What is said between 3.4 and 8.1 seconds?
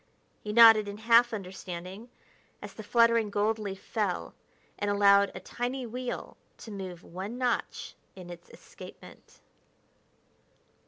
leaf fell and allowed a tiny wheel to move one notch